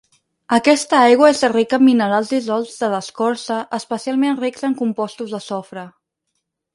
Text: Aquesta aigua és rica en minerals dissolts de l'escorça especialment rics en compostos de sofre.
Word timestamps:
Aquesta 0.55 0.99
aigua 1.09 1.27
és 1.33 1.41
rica 1.51 1.77
en 1.81 1.83
minerals 1.89 2.31
dissolts 2.35 2.77
de 2.83 2.89
l'escorça 2.93 3.57
especialment 3.79 4.39
rics 4.45 4.65
en 4.69 4.73
compostos 4.81 5.37
de 5.37 5.41
sofre. 5.49 5.85